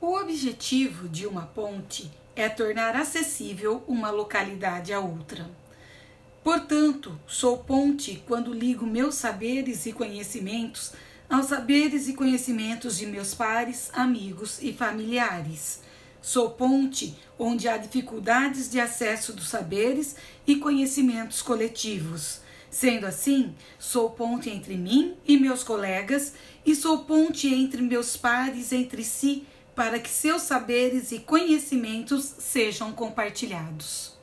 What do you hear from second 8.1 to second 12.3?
quando ligo meus saberes e conhecimentos aos saberes e